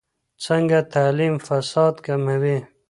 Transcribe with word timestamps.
څنګه 0.45 0.79
تعلیم 0.93 1.35
فساد 1.47 1.95
کموي؟ 2.05 2.57